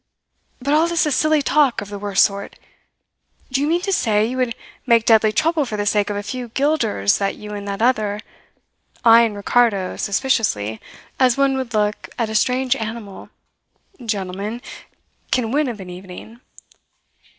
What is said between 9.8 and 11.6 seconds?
suspiciously, as one